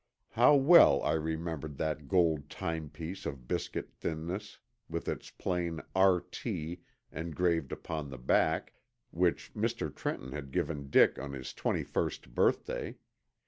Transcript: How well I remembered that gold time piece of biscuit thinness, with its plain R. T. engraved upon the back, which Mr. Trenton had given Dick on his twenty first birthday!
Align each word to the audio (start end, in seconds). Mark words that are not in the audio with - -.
How 0.29 0.55
well 0.55 1.03
I 1.03 1.11
remembered 1.13 1.77
that 1.77 2.07
gold 2.07 2.49
time 2.49 2.89
piece 2.89 3.27
of 3.27 3.47
biscuit 3.47 3.91
thinness, 3.93 4.57
with 4.89 5.07
its 5.07 5.29
plain 5.29 5.79
R. 5.95 6.19
T. 6.21 6.81
engraved 7.11 7.71
upon 7.71 8.09
the 8.09 8.17
back, 8.17 8.73
which 9.11 9.53
Mr. 9.53 9.93
Trenton 9.95 10.31
had 10.31 10.49
given 10.51 10.89
Dick 10.89 11.19
on 11.19 11.33
his 11.33 11.53
twenty 11.53 11.83
first 11.83 12.33
birthday! 12.33 12.95